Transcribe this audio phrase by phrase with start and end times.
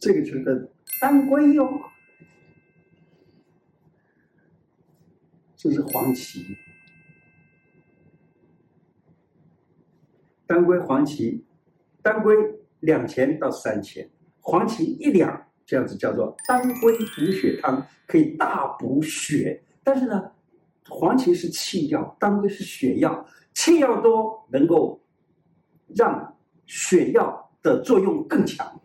[0.00, 0.70] 这个就是
[1.00, 1.68] 当归哟
[5.56, 6.56] 这是黄芪。
[10.46, 11.44] 当归黄芪
[12.00, 12.34] 当归
[12.80, 14.08] 两钱到三钱。
[14.40, 19.62] 黄芪一两这样子叫做当归补血汤可以大补血。
[19.82, 20.30] 但是呢
[20.88, 23.26] 黄芪是气药当归是血药。
[23.52, 25.02] 气药多能够
[25.88, 28.80] 让血药的作用更强。